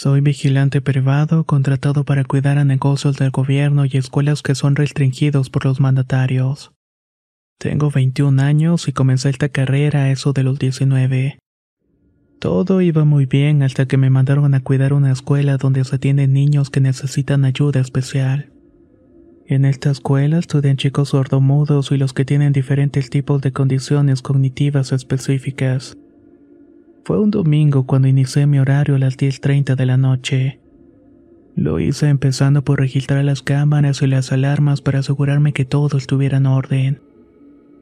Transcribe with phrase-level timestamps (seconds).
[0.00, 5.50] Soy vigilante privado contratado para cuidar a negocios del gobierno y escuelas que son restringidos
[5.50, 6.70] por los mandatarios.
[7.58, 11.40] Tengo 21 años y comencé esta carrera a eso de los 19.
[12.38, 16.32] Todo iba muy bien hasta que me mandaron a cuidar una escuela donde se atienden
[16.32, 18.52] niños que necesitan ayuda especial.
[19.46, 24.92] En esta escuela estudian chicos sordomudos y los que tienen diferentes tipos de condiciones cognitivas
[24.92, 25.98] específicas.
[27.04, 30.60] Fue un domingo cuando inicié mi horario a las 10.30 de la noche.
[31.56, 36.36] Lo hice empezando por registrar las cámaras y las alarmas para asegurarme que todo estuviera
[36.36, 37.00] en orden.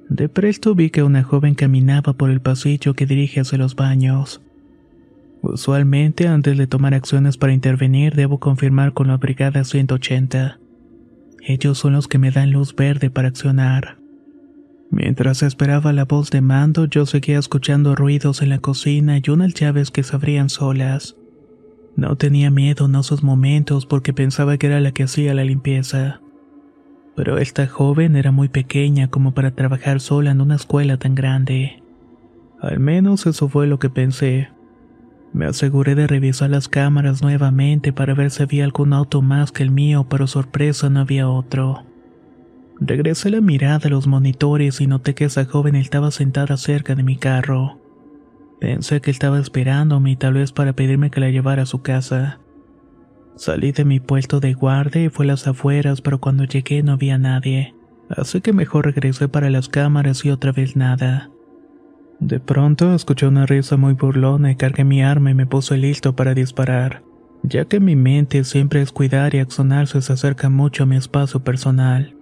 [0.08, 4.40] De presto vi que una joven caminaba por el pasillo que dirige hacia los baños.
[5.42, 10.58] Usualmente, antes de tomar acciones para intervenir, debo confirmar con la Brigada 180.
[11.42, 13.98] Ellos son los que me dan luz verde para accionar.
[14.90, 19.54] Mientras esperaba la voz de mando, yo seguía escuchando ruidos en la cocina y unas
[19.54, 21.16] llaves que se abrían solas.
[21.96, 26.20] No tenía miedo en esos momentos porque pensaba que era la que hacía la limpieza.
[27.16, 31.82] Pero esta joven era muy pequeña como para trabajar sola en una escuela tan grande.
[32.60, 34.50] Al menos eso fue lo que pensé.
[35.32, 39.62] Me aseguré de revisar las cámaras nuevamente para ver si había algún auto más que
[39.62, 41.84] el mío, pero sorpresa no había otro.
[42.80, 47.02] Regresé la mirada a los monitores y noté que esa joven estaba sentada cerca de
[47.02, 47.80] mi carro.
[48.60, 52.38] Pensé que estaba esperándome y tal vez para pedirme que la llevara a su casa.
[53.34, 56.92] Salí de mi puesto de guardia y fue a las afueras, pero cuando llegué no
[56.92, 57.74] había nadie.
[58.08, 61.30] Así que mejor regresé para las cámaras y otra vez nada.
[62.20, 66.16] De pronto escuché una risa muy burlona y cargué mi arma y me puse listo
[66.16, 67.02] para disparar,
[67.42, 71.40] ya que mi mente siempre es cuidar y accionarse se acerca mucho a mi espacio
[71.44, 72.15] personal.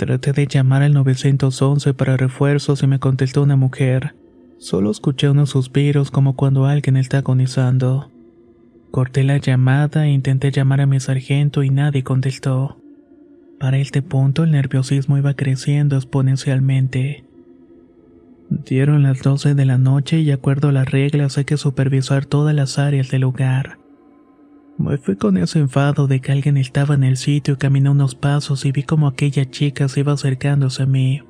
[0.00, 4.14] Traté de llamar al 911 para refuerzos y me contestó una mujer.
[4.56, 8.10] Solo escuché unos suspiros como cuando alguien está agonizando.
[8.90, 12.78] Corté la llamada e intenté llamar a mi sargento y nadie contestó.
[13.58, 17.26] Para este punto el nerviosismo iba creciendo exponencialmente.
[18.48, 22.54] Dieron las 12 de la noche y acuerdo a las reglas hay que supervisar todas
[22.54, 23.79] las áreas del lugar.
[24.78, 28.64] Me fui con ese enfado de que alguien estaba en el sitio caminé unos pasos
[28.64, 31.22] y vi como aquella chica se iba acercándose a mí.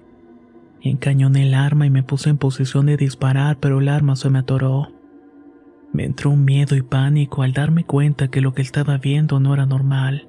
[0.82, 4.38] Encañoné el arma y me puse en posición de disparar, pero el arma se me
[4.38, 4.88] atoró.
[5.92, 9.52] Me entró un miedo y pánico al darme cuenta que lo que estaba viendo no
[9.52, 10.28] era normal.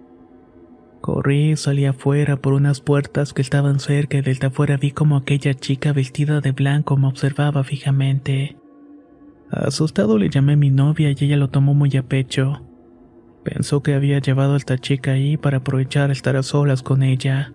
[1.02, 5.18] Corrí y salí afuera por unas puertas que estaban cerca y desde afuera vi como
[5.18, 8.58] aquella chica vestida de blanco me observaba fijamente.
[9.50, 12.62] Asustado le llamé a mi novia y ella lo tomó muy a pecho.
[13.44, 17.54] Pensó que había llevado a esta chica ahí para aprovechar estar a solas con ella.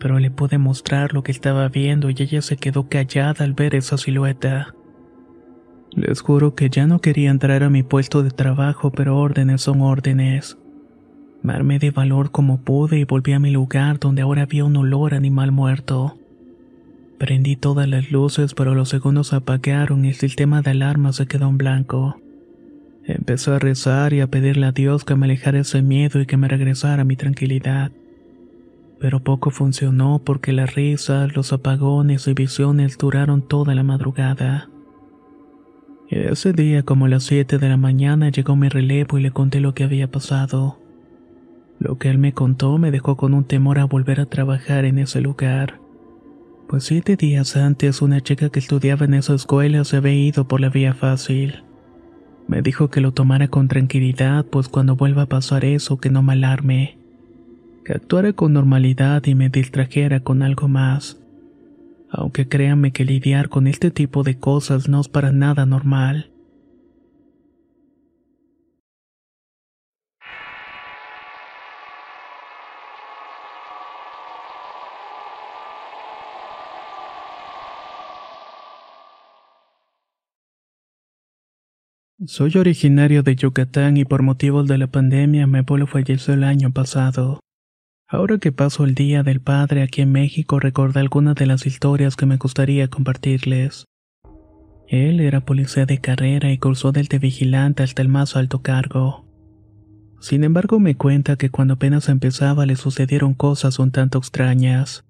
[0.00, 3.74] Pero le pude mostrar lo que estaba viendo y ella se quedó callada al ver
[3.74, 4.74] esa silueta.
[5.92, 9.80] Les juro que ya no quería entrar a mi puesto de trabajo, pero órdenes son
[9.80, 10.58] órdenes.
[11.42, 14.76] Me armé de valor como pude y volví a mi lugar donde ahora había un
[14.76, 16.18] olor animal muerto.
[17.18, 21.48] Prendí todas las luces, pero los segundos apagaron y el sistema de alarma se quedó
[21.48, 22.20] en blanco.
[23.08, 26.36] Empecé a rezar y a pedirle a Dios que me alejara ese miedo y que
[26.36, 27.90] me regresara mi tranquilidad.
[29.00, 34.68] Pero poco funcionó porque las risas, los apagones y visiones duraron toda la madrugada.
[36.10, 39.60] Ese día, como a las 7 de la mañana, llegó mi relevo y le conté
[39.60, 40.78] lo que había pasado.
[41.78, 44.98] Lo que él me contó me dejó con un temor a volver a trabajar en
[44.98, 45.80] ese lugar.
[46.68, 50.60] Pues siete días antes, una chica que estudiaba en esa escuela se había ido por
[50.60, 51.62] la vía fácil.
[52.48, 56.22] Me dijo que lo tomara con tranquilidad, pues cuando vuelva a pasar eso, que no
[56.22, 56.96] me alarme.
[57.84, 61.20] Que actuara con normalidad y me distrajera con algo más.
[62.10, 66.30] Aunque créanme que lidiar con este tipo de cosas no es para nada normal.
[82.26, 86.72] Soy originario de Yucatán y por motivos de la pandemia mi abuelo falleció el año
[86.72, 87.38] pasado.
[88.08, 92.16] Ahora que paso el Día del Padre aquí en México recordé algunas de las historias
[92.16, 93.84] que me gustaría compartirles.
[94.88, 99.24] Él era policía de carrera y cursó del de vigilante hasta el más alto cargo.
[100.20, 105.04] Sin embargo me cuenta que cuando apenas empezaba le sucedieron cosas un tanto extrañas.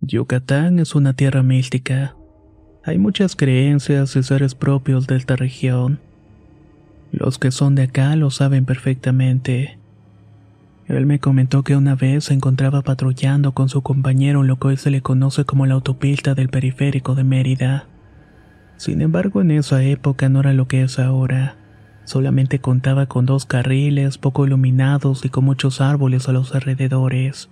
[0.00, 2.16] Yucatán es una tierra mística.
[2.84, 6.00] Hay muchas creencias y seres propios de esta región.
[7.12, 9.78] Los que son de acá lo saben perfectamente.
[10.88, 14.68] Él me comentó que una vez se encontraba patrullando con su compañero en lo que
[14.68, 17.86] hoy se le conoce como la autopista del periférico de Mérida.
[18.78, 21.56] Sin embargo, en esa época no era lo que es ahora.
[22.04, 27.48] Solamente contaba con dos carriles poco iluminados y con muchos árboles a los alrededores.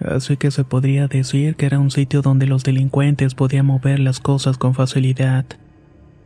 [0.00, 4.18] Así que se podría decir que era un sitio donde los delincuentes podían mover las
[4.18, 5.44] cosas con facilidad.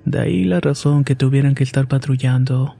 [0.06, 2.76] De ahí la razón que tuvieran que estar patrullando.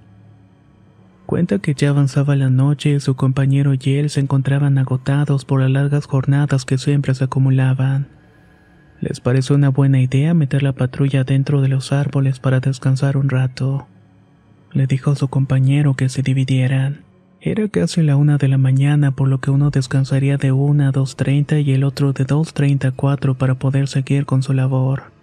[1.26, 5.60] Cuenta que ya avanzaba la noche y su compañero y él se encontraban agotados por
[5.60, 8.06] las largas jornadas que siempre se acumulaban.
[9.00, 13.28] Les pareció una buena idea meter la patrulla dentro de los árboles para descansar un
[13.28, 13.88] rato.
[14.72, 17.00] Le dijo a su compañero que se dividieran.
[17.40, 20.92] Era casi la una de la mañana, por lo que uno descansaría de una a
[20.92, 24.52] dos treinta y el otro de dos treinta a cuatro para poder seguir con su
[24.52, 25.15] labor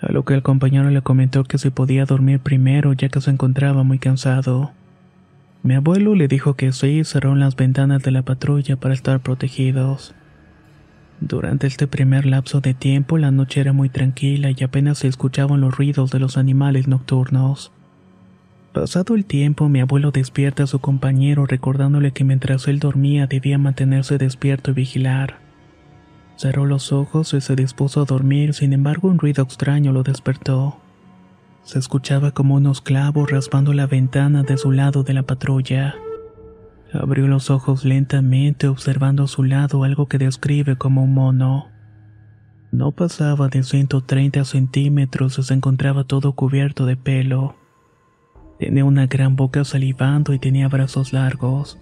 [0.00, 3.30] a lo que el compañero le comentó que se podía dormir primero ya que se
[3.30, 4.72] encontraba muy cansado.
[5.62, 9.20] Mi abuelo le dijo que sí y cerró las ventanas de la patrulla para estar
[9.20, 10.14] protegidos.
[11.20, 15.60] Durante este primer lapso de tiempo la noche era muy tranquila y apenas se escuchaban
[15.60, 17.72] los ruidos de los animales nocturnos.
[18.74, 23.56] Pasado el tiempo, mi abuelo despierta a su compañero recordándole que mientras él dormía debía
[23.56, 25.45] mantenerse despierto y vigilar.
[26.36, 30.76] Cerró los ojos y se dispuso a dormir, sin embargo un ruido extraño lo despertó.
[31.62, 35.96] Se escuchaba como unos clavos raspando la ventana de su lado de la patrulla.
[36.92, 41.68] Abrió los ojos lentamente observando a su lado algo que describe como un mono.
[42.70, 47.56] No pasaba de 130 centímetros y se encontraba todo cubierto de pelo.
[48.58, 51.78] Tenía una gran boca salivando y tenía brazos largos.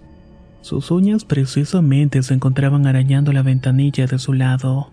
[0.65, 4.89] Sus uñas precisamente se encontraban arañando la ventanilla de su lado,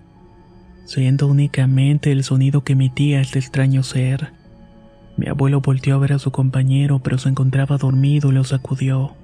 [0.85, 4.35] siendo únicamente el sonido que emitía este extraño ser.
[5.17, 9.15] Mi abuelo volteó a ver a su compañero, pero se encontraba dormido y lo sacudió.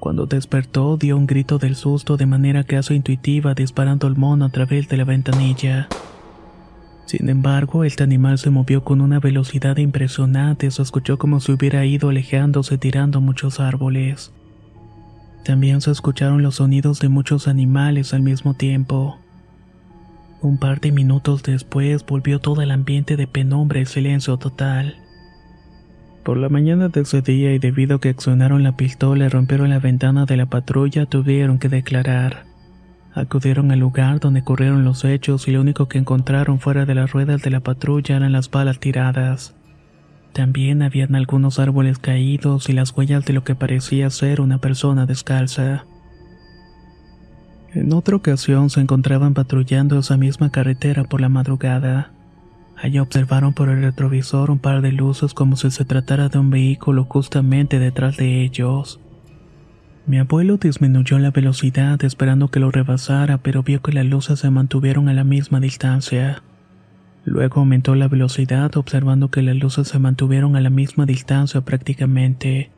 [0.00, 4.50] Cuando despertó, dio un grito del susto de manera casi intuitiva, disparando el mono a
[4.50, 5.86] través de la ventanilla.
[7.04, 11.84] Sin embargo, este animal se movió con una velocidad impresionante, se escuchó como si hubiera
[11.84, 14.32] ido alejándose tirando muchos árboles.
[15.46, 19.16] También se escucharon los sonidos de muchos animales al mismo tiempo.
[20.42, 24.96] Un par de minutos después volvió todo el ambiente de penumbra y silencio total.
[26.24, 29.70] Por la mañana de ese día y debido a que accionaron la pistola y rompieron
[29.70, 32.42] la ventana de la patrulla, tuvieron que declarar.
[33.14, 37.12] Acudieron al lugar donde ocurrieron los hechos y lo único que encontraron fuera de las
[37.12, 39.54] ruedas de la patrulla eran las balas tiradas.
[40.32, 45.06] También habían algunos árboles caídos y las huellas de lo que parecía ser una persona
[45.06, 45.86] descalza.
[47.74, 52.12] En otra ocasión se encontraban patrullando esa misma carretera por la madrugada.
[52.76, 56.50] Allí observaron por el retrovisor un par de luces como si se tratara de un
[56.50, 59.00] vehículo justamente detrás de ellos.
[60.06, 64.50] Mi abuelo disminuyó la velocidad esperando que lo rebasara, pero vio que las luces se
[64.50, 66.42] mantuvieron a la misma distancia.
[67.26, 72.70] Luego aumentó la velocidad observando que las luces se mantuvieron a la misma distancia prácticamente.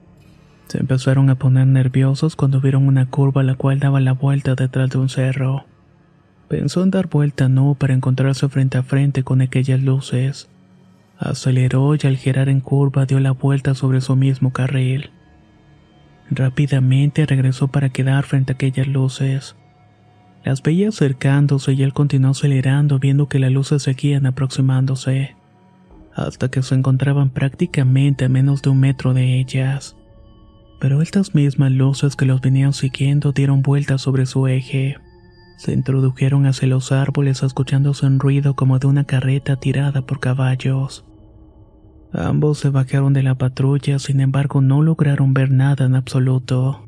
[0.68, 4.88] Se empezaron a poner nerviosos cuando vieron una curva la cual daba la vuelta detrás
[4.88, 5.66] de un cerro.
[6.48, 10.48] Pensó en dar vuelta no para encontrarse frente a frente con aquellas luces.
[11.18, 15.10] Aceleró y al girar en curva dio la vuelta sobre su mismo carril.
[16.30, 19.56] Rápidamente regresó para quedar frente a aquellas luces.
[20.44, 25.36] Las veía acercándose y él continuó acelerando viendo que las luces seguían aproximándose,
[26.14, 29.96] hasta que se encontraban prácticamente a menos de un metro de ellas.
[30.80, 34.96] Pero estas mismas luces que los venían siguiendo dieron vueltas sobre su eje.
[35.56, 41.04] Se introdujeron hacia los árboles escuchándose un ruido como de una carreta tirada por caballos.
[42.12, 46.87] Ambos se bajaron de la patrulla, sin embargo no lograron ver nada en absoluto.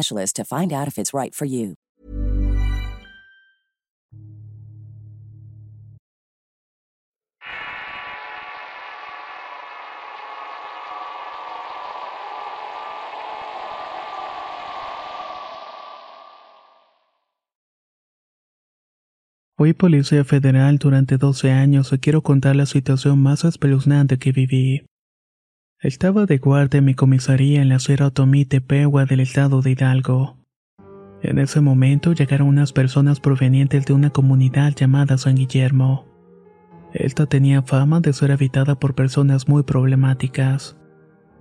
[0.33, 1.75] to find out if it's right for you.
[19.61, 24.90] Fui policía federal durante 12 años y quiero contar la situación más espeluznante que viví.
[25.81, 30.37] Estaba de guardia en mi comisaría en la Sierra Otomí del estado de Hidalgo.
[31.23, 36.05] En ese momento llegaron unas personas provenientes de una comunidad llamada San Guillermo.
[36.93, 40.77] Esta tenía fama de ser habitada por personas muy problemáticas.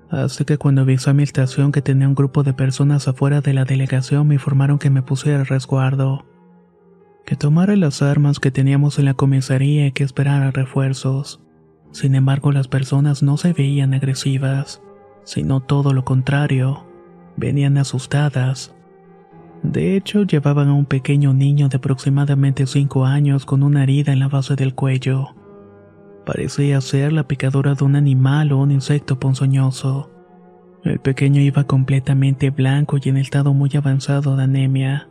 [0.09, 3.53] Así que cuando avisé a mi estación que tenía un grupo de personas afuera de
[3.53, 6.25] la delegación me informaron que me pusiera resguardo.
[7.27, 11.43] Que tomara las armas que teníamos en la comisaría y que esperara refuerzos.
[11.93, 14.83] Sin embargo, las personas no se veían agresivas,
[15.25, 16.85] sino todo lo contrario,
[17.37, 18.75] venían asustadas.
[19.63, 24.21] De hecho, llevaban a un pequeño niño de aproximadamente 5 años con una herida en
[24.21, 25.35] la base del cuello.
[26.25, 30.11] Parecía ser la picadura de un animal o un insecto ponzoñoso.
[30.85, 35.09] El pequeño iba completamente blanco y en estado muy avanzado de anemia.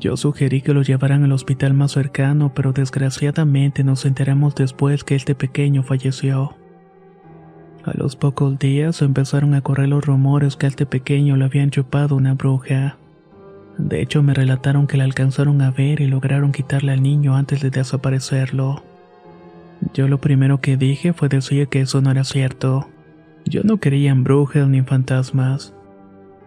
[0.00, 5.14] Yo sugerí que lo llevaran al hospital más cercano, pero desgraciadamente nos enteramos después que
[5.14, 6.56] este pequeño falleció.
[7.84, 11.70] A los pocos días empezaron a correr los rumores que a este pequeño lo habían
[11.70, 12.96] chupado una bruja.
[13.76, 17.60] De hecho, me relataron que la alcanzaron a ver y lograron quitarle al niño antes
[17.60, 18.82] de desaparecerlo.
[19.92, 22.88] Yo lo primero que dije fue decir que eso no era cierto.
[23.44, 25.74] Yo no creía en brujas ni en fantasmas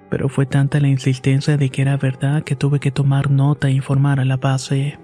[0.10, 3.74] pero fue tanta la insistencia de que era verdad que tuve que tomar nota e
[3.74, 5.00] informar a la base.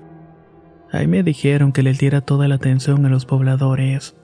[0.92, 4.16] Ahí me dijeron que les diera toda la atención a los pobladores,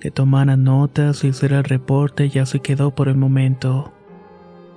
[0.00, 3.92] que tomaran notas y hiciera el reporte y así quedó por el momento.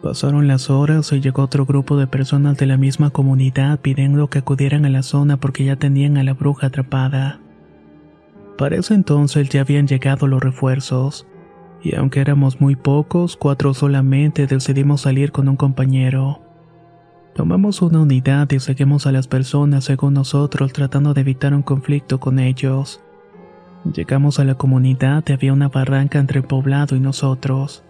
[0.01, 4.39] Pasaron las horas y llegó otro grupo de personas de la misma comunidad pidiendo que
[4.39, 7.41] acudieran a la zona porque ya tenían a la bruja atrapada.
[8.57, 11.27] Para ese entonces ya habían llegado los refuerzos,
[11.81, 16.41] y aunque éramos muy pocos, cuatro solamente decidimos salir con un compañero.
[17.33, 22.19] Tomamos una unidad y seguimos a las personas según nosotros tratando de evitar un conflicto
[22.19, 23.01] con ellos.
[23.93, 27.83] Llegamos a la comunidad y había una barranca entre el poblado y nosotros.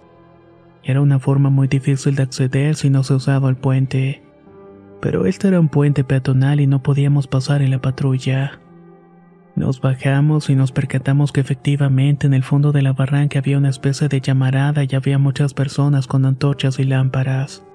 [0.83, 4.21] Era una forma muy difícil de acceder si no se usaba el puente.
[5.01, 8.59] Pero este era un puente peatonal y no podíamos pasar en la patrulla.
[9.59, 13.67] Nos bajamos y nos percatamos que efectivamente en el fondo de la barranca había una
[13.67, 17.65] especie de llamarada y había muchas personas con antorchas y lámparas.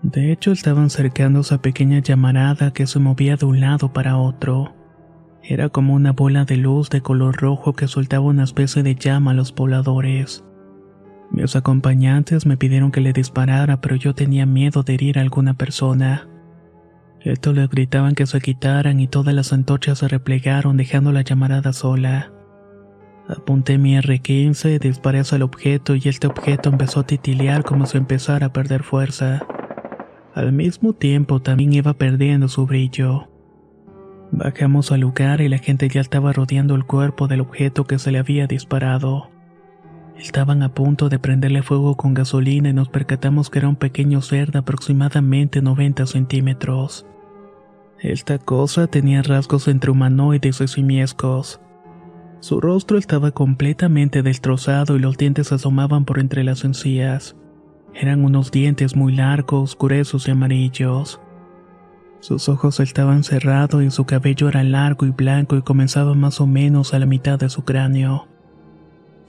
[0.00, 4.74] De hecho, estaban cercando esa pequeña llamarada que se movía de un lado para otro.
[5.42, 9.32] Era como una bola de luz de color rojo que soltaba una especie de llama
[9.32, 10.42] a los pobladores.
[11.30, 15.52] Mis acompañantes me pidieron que le disparara, pero yo tenía miedo de herir a alguna
[15.52, 16.30] persona.
[17.24, 21.72] Estos le gritaban que se quitaran y todas las antorchas se replegaron dejando la llamarada
[21.72, 22.30] sola.
[23.26, 27.96] Apunté mi R-15, disparé hacia el objeto y este objeto empezó a titilear como si
[27.96, 29.40] empezara a perder fuerza.
[30.34, 33.30] Al mismo tiempo también iba perdiendo su brillo.
[34.30, 38.12] Bajamos al lugar y la gente ya estaba rodeando el cuerpo del objeto que se
[38.12, 39.30] le había disparado.
[40.18, 44.20] Estaban a punto de prenderle fuego con gasolina y nos percatamos que era un pequeño
[44.20, 47.06] ser de aproximadamente 90 centímetros.
[48.04, 51.58] Esta cosa tenía rasgos entre humanoides y simiescos.
[52.40, 57.34] Su rostro estaba completamente destrozado y los dientes asomaban por entre las encías.
[57.94, 61.18] Eran unos dientes muy largos, gruesos y amarillos.
[62.20, 66.46] Sus ojos estaban cerrados y su cabello era largo y blanco y comenzaba más o
[66.46, 68.28] menos a la mitad de su cráneo.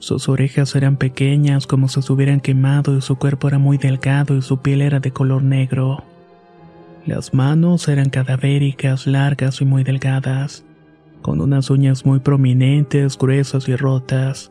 [0.00, 4.36] Sus orejas eran pequeñas como si se hubieran quemado y su cuerpo era muy delgado
[4.36, 6.04] y su piel era de color negro.
[7.06, 10.66] Las manos eran cadavéricas, largas y muy delgadas,
[11.22, 14.50] con unas uñas muy prominentes, gruesas y rotas.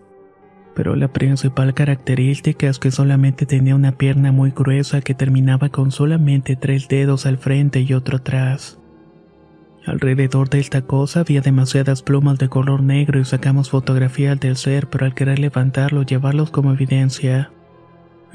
[0.74, 5.92] Pero la principal característica es que solamente tenía una pierna muy gruesa que terminaba con
[5.92, 8.80] solamente tres dedos al frente y otro atrás.
[9.86, 14.88] Alrededor de esta cosa había demasiadas plumas de color negro y sacamos fotografías del ser,
[14.88, 17.52] pero al querer levantarlo llevarlos como evidencia.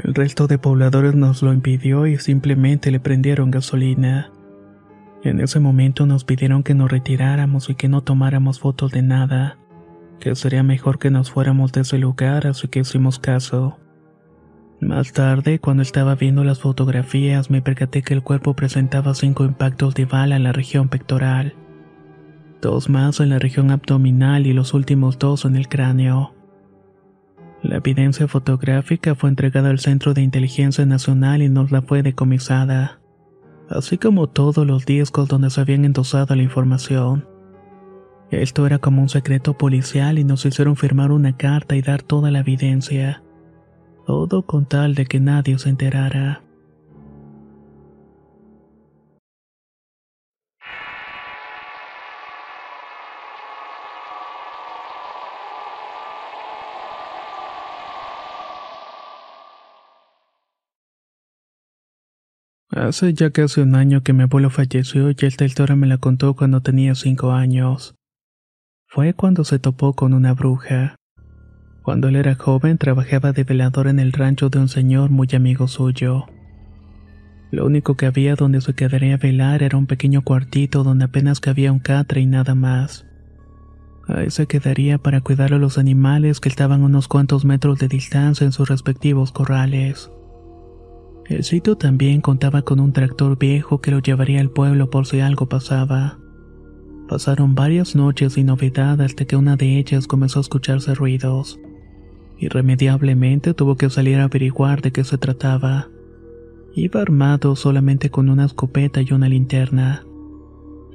[0.02, 4.30] El resto de pobladores nos lo impidió y simplemente le prendieron gasolina.
[5.22, 9.58] En ese momento nos pidieron que nos retiráramos y que no tomáramos fotos de nada
[10.20, 13.78] que sería mejor que nos fuéramos de ese lugar, así que hicimos caso.
[14.80, 19.94] Más tarde, cuando estaba viendo las fotografías, me percaté que el cuerpo presentaba cinco impactos
[19.94, 21.54] de bala en la región pectoral,
[22.62, 26.34] dos más en la región abdominal y los últimos dos en el cráneo.
[27.62, 33.00] La evidencia fotográfica fue entregada al Centro de Inteligencia Nacional y nos la fue decomisada,
[33.68, 37.26] así como todos los discos donde se habían endosado la información.
[38.30, 42.30] Esto era como un secreto policial y nos hicieron firmar una carta y dar toda
[42.30, 43.22] la evidencia.
[44.06, 46.42] Todo con tal de que nadie se enterara.
[62.70, 66.34] Hace ya casi un año que mi abuelo falleció y esta historia me la contó
[66.34, 67.94] cuando tenía cinco años
[68.92, 70.96] fue cuando se topó con una bruja.
[71.82, 75.68] Cuando él era joven trabajaba de velador en el rancho de un señor muy amigo
[75.68, 76.26] suyo.
[77.52, 81.38] Lo único que había donde se quedaría a velar era un pequeño cuartito donde apenas
[81.38, 83.06] cabía un catre y nada más.
[84.08, 87.86] Ahí se quedaría para cuidar a los animales que estaban a unos cuantos metros de
[87.86, 90.10] distancia en sus respectivos corrales.
[91.30, 95.20] El sitio también contaba con un tractor viejo que lo llevaría al pueblo por si
[95.20, 96.18] algo pasaba.
[97.08, 101.60] Pasaron varias noches sin novedad hasta que una de ellas comenzó a escucharse ruidos.
[102.36, 105.86] Irremediablemente tuvo que salir a averiguar de qué se trataba.
[106.74, 110.04] Iba armado solamente con una escopeta y una linterna.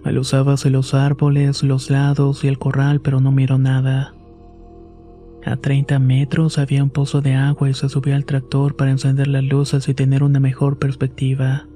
[0.03, 4.13] Alusaba hacia los árboles, los lados y el corral, pero no miró nada.
[5.45, 9.27] A 30 metros había un pozo de agua y se subió al tractor para encender
[9.27, 11.67] las luces y tener una mejor perspectiva.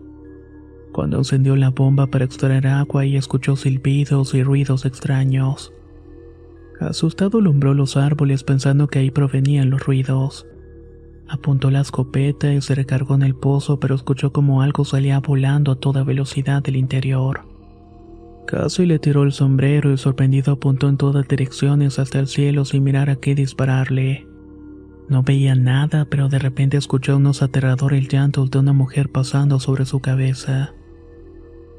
[0.92, 5.72] Cuando encendió la bomba para extraer agua y escuchó silbidos y ruidos extraños.
[6.80, 10.48] Asustado alumbró los árboles pensando que ahí provenían los ruidos.
[11.28, 15.74] Apuntó la escopeta y se recargó en el pozo, pero escuchó como algo salía volando
[15.74, 17.42] a toda velocidad del interior.
[18.50, 22.84] Casi le tiró el sombrero y sorprendido apuntó en todas direcciones hasta el cielo sin
[22.84, 24.28] mirar a qué dispararle.
[25.08, 29.86] No veía nada, pero de repente escuchó unos aterradores llantos de una mujer pasando sobre
[29.86, 30.74] su cabeza.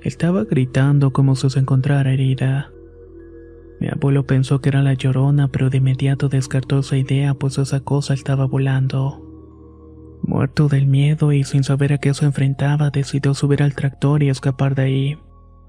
[0.03, 2.71] Estaba gritando como si se encontrara herida.
[3.81, 7.81] Mi abuelo pensó que era la llorona, pero de inmediato descartó esa idea, pues esa
[7.81, 9.27] cosa estaba volando.
[10.23, 14.29] Muerto del miedo y sin saber a qué se enfrentaba, decidió subir al tractor y
[14.29, 15.19] escapar de ahí.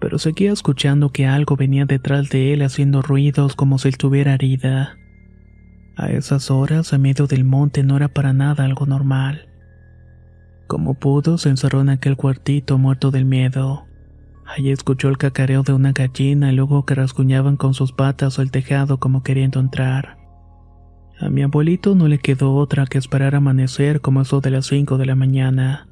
[0.01, 4.97] Pero seguía escuchando que algo venía detrás de él haciendo ruidos como si estuviera herida.
[5.95, 9.47] A esas horas, a medio del monte, no era para nada algo normal.
[10.67, 13.85] Como pudo, se encerró en aquel cuartito muerto del miedo.
[14.45, 18.49] Allí escuchó el cacareo de una gallina y luego que rasguñaban con sus patas el
[18.49, 20.17] tejado como queriendo entrar.
[21.19, 24.97] A mi abuelito no le quedó otra que esperar amanecer como eso de las 5
[24.97, 25.87] de la mañana,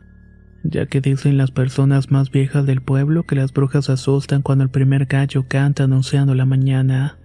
[0.64, 4.70] ya que dicen las personas más viejas del pueblo que las brujas asustan cuando el
[4.70, 7.18] primer gallo canta anunciando la mañana.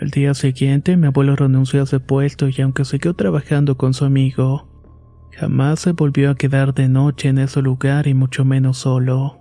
[0.00, 4.04] Al día siguiente mi abuelo renunció a ese puesto y aunque siguió trabajando con su
[4.04, 4.68] amigo,
[5.36, 9.39] jamás se volvió a quedar de noche en ese lugar y mucho menos solo.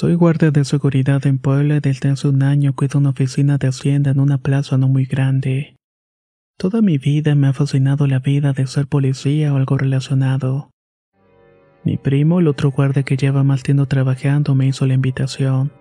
[0.00, 3.66] Soy guardia de seguridad en Puebla y desde hace un año cuido una oficina de
[3.66, 5.74] hacienda en una plaza no muy grande.
[6.56, 10.70] Toda mi vida me ha fascinado la vida de ser policía o algo relacionado.
[11.82, 15.72] Mi primo, el otro guardia que lleva más tiempo trabajando, me hizo la invitación.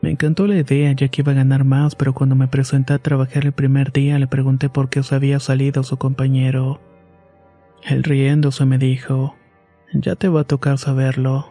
[0.00, 2.98] Me encantó la idea ya que iba a ganar más, pero cuando me presenté a
[2.98, 6.80] trabajar el primer día le pregunté por qué se había salido su compañero.
[7.82, 9.34] Él riéndose me dijo,
[9.92, 11.50] ya te va a tocar saberlo.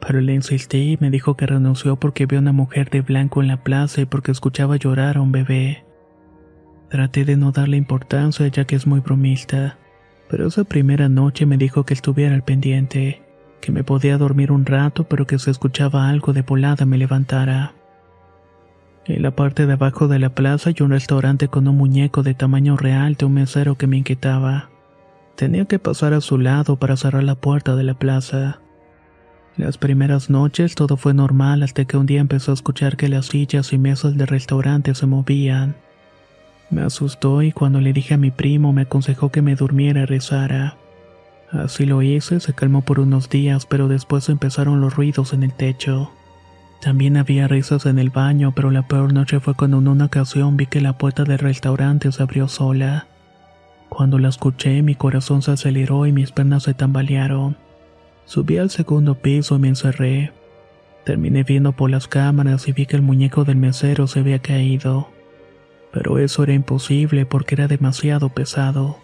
[0.00, 3.42] Pero le insistí y me dijo que renunció porque vio a una mujer de blanco
[3.42, 5.84] en la plaza y porque escuchaba llorar a un bebé.
[6.90, 9.78] Traté de no darle importancia ya que es muy bromista,
[10.30, 13.22] pero esa primera noche me dijo que estuviera al pendiente,
[13.60, 17.74] que me podía dormir un rato pero que si escuchaba algo de volada me levantara.
[19.08, 22.34] En la parte de abajo de la plaza hay un restaurante con un muñeco de
[22.34, 24.68] tamaño real de un mesero que me inquietaba.
[25.34, 28.60] Tenía que pasar a su lado para cerrar la puerta de la plaza.
[29.58, 33.26] Las primeras noches todo fue normal hasta que un día empezó a escuchar que las
[33.26, 35.74] sillas y mesas del restaurante se movían.
[36.70, 40.04] Me asustó y cuando le dije a mi primo me aconsejó que me durmiera y
[40.04, 40.76] rezara.
[41.50, 45.52] Así lo hice, se calmó por unos días, pero después empezaron los ruidos en el
[45.52, 46.12] techo.
[46.80, 50.56] También había risas en el baño, pero la peor noche fue cuando en una ocasión
[50.56, 53.08] vi que la puerta del restaurante se abrió sola.
[53.88, 57.56] Cuando la escuché, mi corazón se aceleró y mis piernas se tambalearon.
[58.28, 60.32] Subí al segundo piso y me encerré.
[61.06, 65.08] Terminé viendo por las cámaras y vi que el muñeco del mesero se había caído.
[65.94, 68.98] Pero eso era imposible porque era demasiado pesado.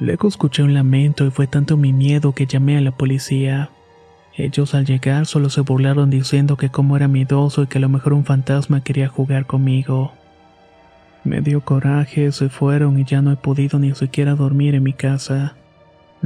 [0.00, 3.70] Luego escuché un lamento y fue tanto mi miedo que llamé a la policía.
[4.34, 7.88] Ellos al llegar solo se burlaron diciendo que como era miedoso y que a lo
[7.88, 10.14] mejor un fantasma quería jugar conmigo.
[11.22, 14.94] Me dio coraje, se fueron y ya no he podido ni siquiera dormir en mi
[14.94, 15.54] casa.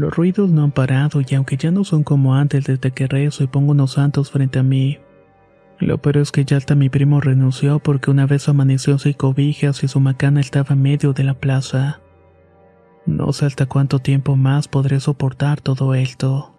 [0.00, 3.44] Los ruidos no han parado y aunque ya no son como antes desde que rezo
[3.44, 4.98] y pongo unos santos frente a mí.
[5.78, 9.84] Lo peor es que ya hasta mi primo renunció porque una vez amaneció sin cobijas
[9.84, 12.00] y su macana estaba en medio de la plaza.
[13.04, 16.58] No sé hasta cuánto tiempo más podré soportar todo esto.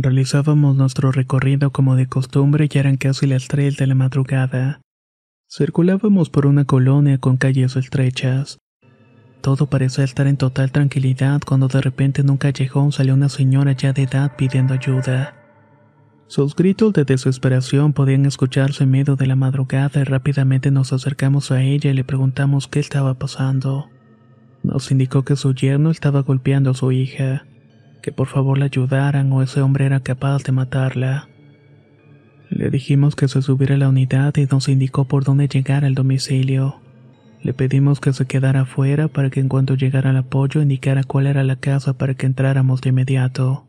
[0.00, 4.80] Realizábamos nuestro recorrido como de costumbre y eran casi las tres de la madrugada.
[5.50, 8.58] Circulábamos por una colonia con calles estrechas.
[9.40, 13.72] Todo parecía estar en total tranquilidad cuando de repente en un callejón salió una señora
[13.72, 15.34] ya de edad pidiendo ayuda.
[16.28, 21.50] Sus gritos de desesperación podían escucharse en medio de la madrugada y rápidamente nos acercamos
[21.50, 23.88] a ella y le preguntamos qué estaba pasando.
[24.62, 27.46] Nos indicó que su yerno estaba golpeando a su hija
[28.02, 31.28] que por favor la ayudaran o ese hombre era capaz de matarla.
[32.50, 35.94] Le dijimos que se subiera a la unidad y nos indicó por dónde llegar al
[35.94, 36.80] domicilio.
[37.42, 41.26] Le pedimos que se quedara afuera para que en cuanto llegara el apoyo indicara cuál
[41.26, 43.66] era la casa para que entráramos de inmediato.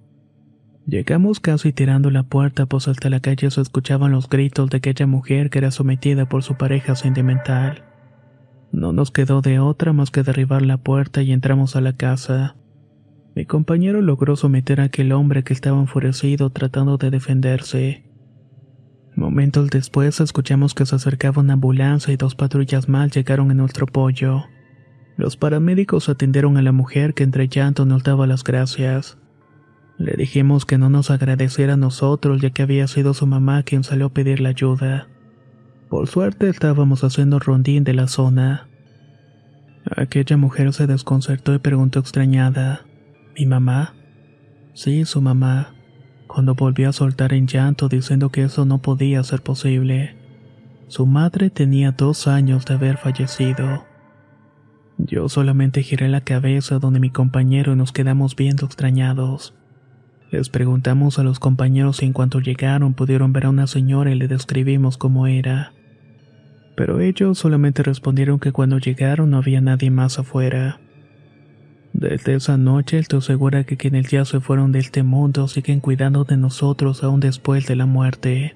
[0.87, 5.05] Llegamos casi tirando la puerta, pues hasta la calle se escuchaban los gritos de aquella
[5.05, 7.83] mujer que era sometida por su pareja sentimental.
[8.71, 12.55] No nos quedó de otra más que derribar la puerta y entramos a la casa.
[13.35, 18.03] Mi compañero logró someter a aquel hombre que estaba enfurecido tratando de defenderse.
[19.15, 23.85] Momentos después escuchamos que se acercaba una ambulancia y dos patrullas más llegaron en nuestro
[23.85, 24.43] apoyo.
[25.17, 29.17] Los paramédicos atendieron a la mujer que entre llanto nos daba las gracias.
[29.97, 33.83] Le dijimos que no nos agradeciera a nosotros ya que había sido su mamá quien
[33.83, 35.09] salió a pedir la ayuda.
[35.89, 38.69] Por suerte estábamos haciendo rondín de la zona.
[39.97, 42.85] Aquella mujer se desconcertó y preguntó extrañada.
[43.39, 43.93] ¿Mi mamá?
[44.73, 45.73] Sí, su mamá.
[46.27, 50.17] Cuando volvió a soltar en llanto diciendo que eso no podía ser posible.
[50.89, 53.85] Su madre tenía dos años de haber fallecido.
[54.97, 59.53] Yo solamente giré la cabeza donde mi compañero y nos quedamos viendo extrañados.
[60.31, 64.15] Les preguntamos a los compañeros si en cuanto llegaron pudieron ver a una señora y
[64.15, 65.71] le describimos cómo era.
[66.75, 70.81] Pero ellos solamente respondieron que cuando llegaron no había nadie más afuera.
[71.99, 76.23] Desde esa noche estoy segura que quienes ya se fueron de este mundo siguen cuidando
[76.23, 78.55] de nosotros aún después de la muerte.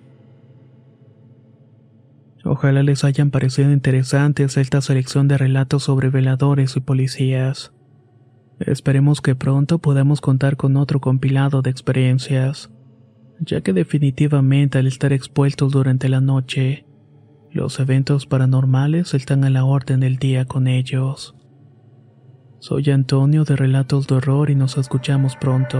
[2.46, 7.74] Ojalá les hayan parecido interesantes esta selección de relatos sobre veladores y policías.
[8.60, 12.72] Esperemos que pronto podamos contar con otro compilado de experiencias,
[13.42, 16.86] ya que definitivamente al estar expuestos durante la noche,
[17.52, 21.36] los eventos paranormales están a la orden del día con ellos.
[22.64, 25.80] Soy Antonio de Relatos de Horror y nos escuchamos pronto.